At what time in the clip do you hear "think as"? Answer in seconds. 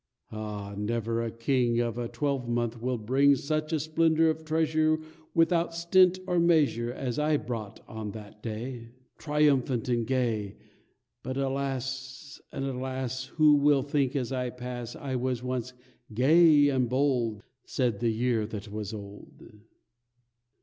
13.83-14.31